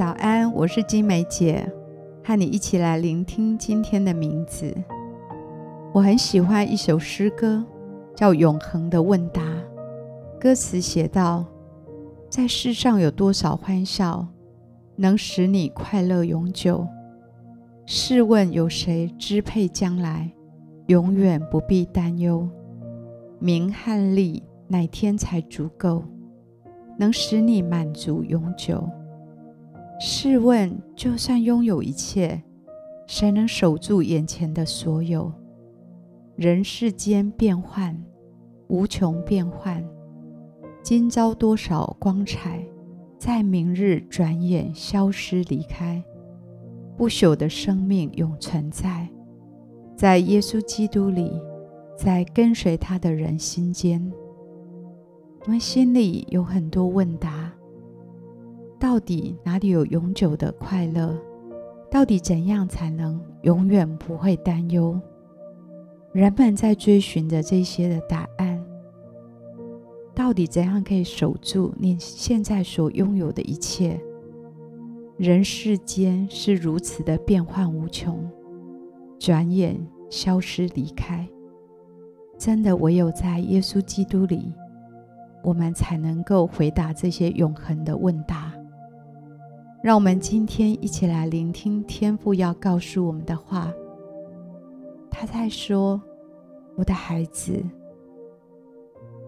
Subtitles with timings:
[0.00, 1.70] 早安，我是金梅姐，
[2.24, 4.74] 和你一起来聆听今天的名字。
[5.92, 7.62] 我很喜欢一首诗歌，
[8.16, 9.42] 叫《永恒的问答》。
[10.40, 11.44] 歌词写道：
[12.30, 14.26] 在世上有多少欢笑，
[14.96, 16.86] 能使你快乐永久？
[17.84, 20.32] 试问有谁支配将来，
[20.86, 22.48] 永远不必担忧？
[23.38, 26.02] 名和利哪天才足够，
[26.98, 28.82] 能使你满足永久？
[30.02, 32.42] 试问，就算拥有一切，
[33.06, 35.30] 谁能守住眼前的所有？
[36.36, 38.02] 人世间变幻，
[38.68, 39.86] 无穷变幻。
[40.82, 42.64] 今朝多少光彩，
[43.18, 46.02] 在明日转眼消失离开。
[46.96, 49.06] 不朽的生命永存在，
[49.94, 51.30] 在耶稣基督里，
[51.94, 54.10] 在跟随他的人心间。
[55.44, 57.39] 我们心里有很多问答。
[58.80, 61.14] 到底哪里有永久的快乐？
[61.90, 64.98] 到底怎样才能永远不会担忧？
[66.12, 68.58] 人们在追寻着这些的答案。
[70.14, 74.00] 到底怎样可以守住你现在所拥有的一切？
[75.18, 78.26] 人世间是如此的变幻无穷，
[79.18, 81.28] 转眼消失离开。
[82.38, 84.54] 真的，唯有在耶稣基督里，
[85.44, 88.49] 我们才能够回答这些永恒的问答。
[89.82, 93.72] 让我们今天一起来聆听天父要告诉我们的话。
[95.10, 96.00] 他在说
[96.76, 97.64] ：“我的孩子，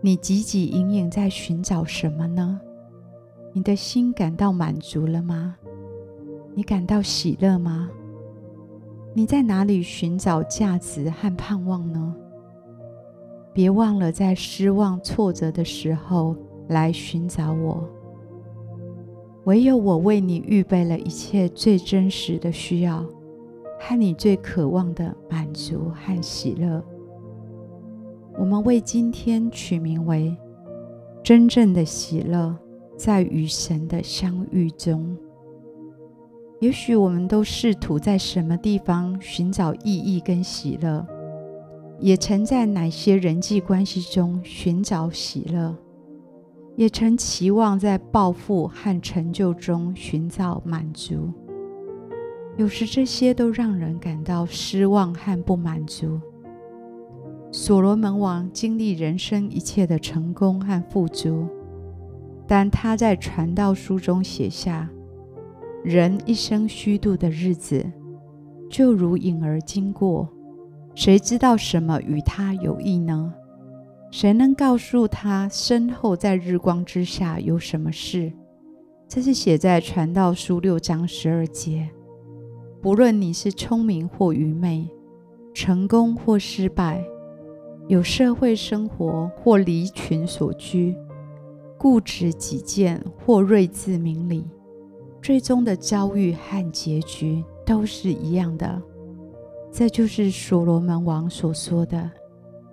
[0.00, 2.60] 你汲汲营营在寻找什么呢？
[3.52, 5.56] 你的心感到满足了吗？
[6.54, 7.90] 你感到喜乐吗？
[9.14, 12.14] 你在哪里寻找价值和盼望呢？
[13.52, 16.36] 别忘了在失望挫折的时候
[16.68, 17.82] 来寻找我。”
[19.46, 23.06] 唯有我为你预备了一切最真实的需要，
[23.78, 26.82] 和你最渴望的满足和喜乐。
[28.36, 30.36] 我们为今天取名为
[31.22, 32.56] “真正的喜乐
[32.96, 35.16] 在与神的相遇中”。
[36.58, 41.06] 也许我们都试图在什么地方寻找意义跟喜乐，
[42.00, 45.76] 也曾在哪些人际关系中寻找喜乐。
[46.76, 51.32] 也曾期望在抱负和成就中寻找满足，
[52.58, 56.20] 有时这些都让人感到失望和不满足。
[57.50, 61.48] 所罗门王经历人生一切的成功和富足，
[62.46, 64.90] 但他在传道书中写下
[65.82, 67.90] ：“人一生虚度的日子，
[68.68, 70.28] 就如影儿经过，
[70.94, 73.32] 谁知道什么与他有益呢？”
[74.10, 78.32] 谁能告诉他身后在日光之下有什么事？
[79.08, 81.88] 这是写在传道书六章十二节。
[82.80, 84.88] 不论你是聪明或愚昧，
[85.52, 87.04] 成功或失败，
[87.88, 90.94] 有社会生活或离群所居，
[91.76, 94.48] 固执己见或睿智明理，
[95.20, 98.80] 最终的遭遇和结局都是一样的。
[99.72, 102.10] 这就是所罗门王所说的。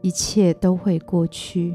[0.03, 1.74] 一切都会过去，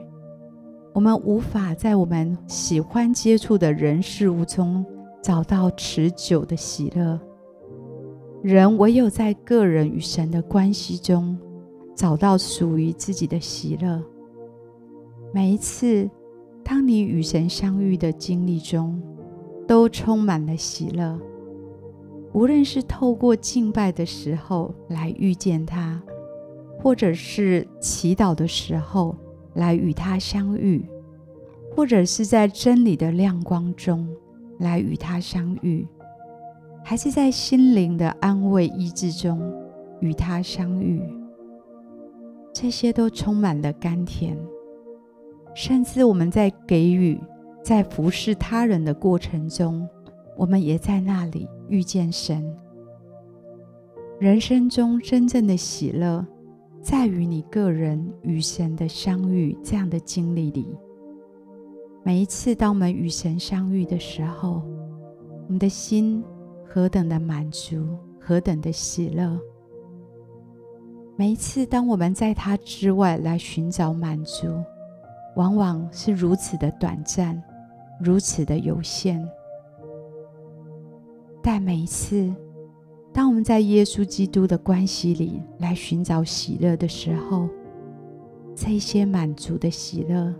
[0.92, 4.84] 我们无法在我们喜欢接触的人事物中
[5.22, 7.18] 找到持久的喜乐。
[8.42, 11.38] 人唯有在个人与神的关系中
[11.96, 13.98] 找到属于自己的喜乐。
[15.32, 16.08] 每一次，
[16.62, 19.02] 当你与神相遇的经历中，
[19.66, 21.18] 都充满了喜乐。
[22.34, 26.02] 无论是透过敬拜的时候来遇见他。
[26.80, 29.16] 或者是祈祷的时候
[29.54, 30.88] 来与他相遇，
[31.74, 34.08] 或者是在真理的亮光中
[34.58, 35.86] 来与他相遇，
[36.84, 39.40] 还是在心灵的安慰医治中
[40.00, 41.02] 与他相遇，
[42.52, 44.38] 这些都充满了甘甜。
[45.54, 47.20] 甚至我们在给予、
[47.64, 49.88] 在服侍他人的过程中，
[50.36, 52.56] 我们也在那里遇见神。
[54.20, 56.24] 人生中真正的喜乐。
[56.80, 60.66] 在于你个人与神的相遇这样的经历里，
[62.02, 64.62] 每一次当我们与神相遇的时候，
[65.46, 66.24] 我们的心
[66.64, 69.38] 何等的满足，何等的喜乐。
[71.16, 74.46] 每一次当我们在他之外来寻找满足，
[75.36, 77.42] 往往是如此的短暂，
[78.00, 79.22] 如此的有限。
[81.42, 82.32] 但每一次，
[83.18, 87.48] 当我们在耶稣基督的关系里来寻找喜乐的时候，
[88.54, 90.32] 这些满足的喜乐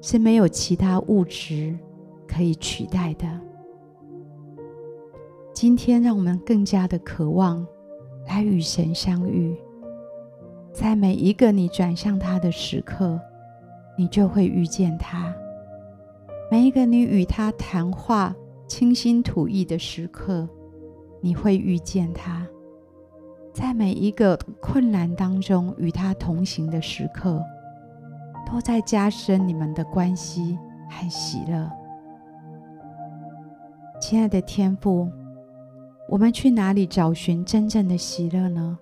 [0.00, 1.78] 是没有其他物质
[2.26, 3.28] 可以取代的。
[5.52, 7.66] 今天让我们更加的渴望
[8.26, 9.54] 来与神相遇。
[10.72, 13.20] 在每一个你转向他的时刻，
[13.98, 15.34] 你就会遇见他；
[16.50, 18.34] 每一个你与他谈话、
[18.66, 20.48] 倾心吐意的时刻，
[21.20, 22.46] 你会遇见他；
[23.52, 27.42] 在每一个困难当中与他同行的时刻，
[28.50, 31.70] 都在加深你们的关系和喜乐。
[34.00, 35.08] 亲爱的天父，
[36.08, 38.78] 我们去哪里找寻真正的喜乐呢？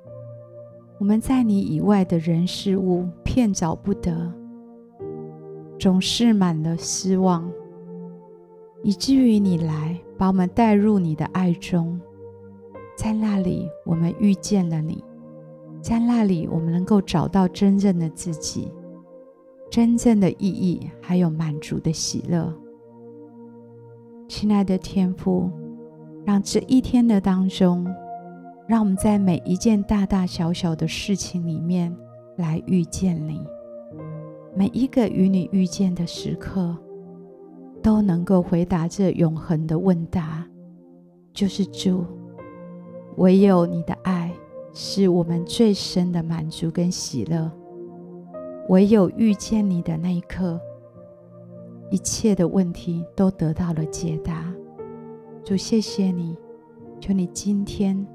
[0.98, 4.32] 我们在你以外的人事物片找不得，
[5.78, 7.50] 总是满了失望，
[8.82, 12.00] 以至于你来把我们带入你的爱中，
[12.96, 15.04] 在那里我们遇见了你，
[15.82, 18.72] 在那里我们能够找到真正的自己，
[19.70, 22.52] 真正的意义，还有满足的喜乐。
[24.28, 25.50] 亲爱的天父，
[26.24, 27.86] 让这一天的当中，
[28.66, 31.94] 让我们在每一件大大小小的事情里面
[32.36, 33.40] 来遇见你。
[34.54, 36.74] 每一个与你遇见的时刻，
[37.82, 40.44] 都能够回答这永恒的问答，
[41.34, 42.04] 就是主，
[43.16, 44.32] 唯有你的爱
[44.72, 47.50] 是我们最深的满足跟喜乐。
[48.68, 50.60] 唯有遇见你的那一刻，
[51.90, 54.52] 一切的问题都得到了解答。
[55.44, 56.36] 主，谢谢你，
[57.00, 58.06] 求你今天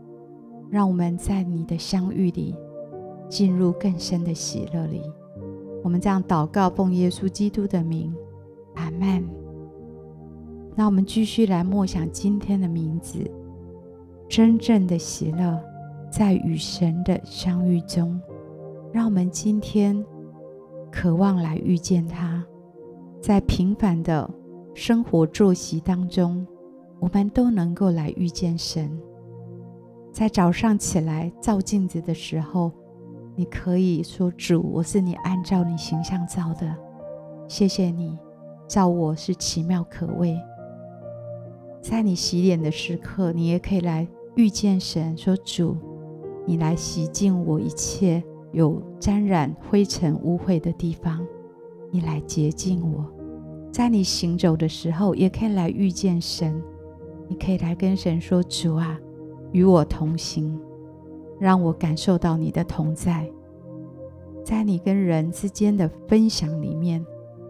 [0.70, 2.54] 让我们在你的相遇里
[3.30, 5.02] 进入更深的喜乐里。
[5.84, 8.14] 我们这样祷告，奉耶稣基督的名，
[8.76, 9.24] 阿门。
[10.76, 13.20] 那我们继续来默想今天的名字：
[14.32, 15.62] 真正的喜乐
[16.10, 18.18] 在与神的相遇中。
[18.94, 20.02] 让我们今天
[20.90, 22.42] 渴望来遇见他。
[23.22, 24.30] 在平凡的
[24.74, 26.48] 生活作息当中，
[27.02, 28.98] 我们都能够来遇见神。
[30.14, 32.72] 在早上起来照镜子的时候，
[33.36, 36.74] 你可以说：“主，我是你按照你形象造的，
[37.50, 38.18] 谢谢你
[38.66, 40.40] 造我是奇妙可畏。”
[41.84, 45.76] 在你洗脸的时刻，你也可以来遇见神，说：“主，
[46.46, 51.26] 你来洗净我一切有沾染灰尘污秽的地方。”
[51.92, 53.06] 你来洁净我，
[53.72, 56.62] 在你行走的时候，也可以来遇见神。
[57.28, 58.98] 你可以来跟神说：“主啊，
[59.52, 60.58] 与我同行，
[61.38, 63.30] 让我感受到你的同在。”
[64.44, 67.06] 在你跟人之间的分享里面，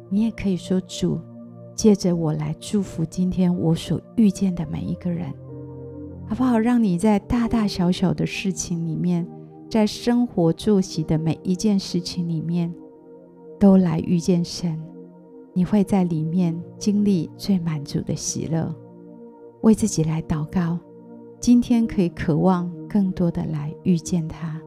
[0.10, 1.20] 你也可以说：“主，
[1.76, 5.32] 借着我来祝福今天我所遇见的每一个人，
[6.32, 9.28] 好不好？”让你在大大小小的事情里面，
[9.70, 12.74] 在生活作息的每一件事情里面。
[13.60, 14.82] 都来遇见神，
[15.54, 18.74] 你会在里面经历最满足的喜乐。
[19.62, 20.80] 为自己来祷告，
[21.40, 24.60] 今天可以渴望更多的来遇见他。